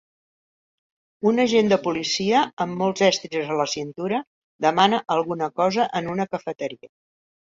[1.31, 4.23] Un agent de policia, amb molts estris a la cintura,
[4.67, 6.91] demana alguna cosa en una cafeteria.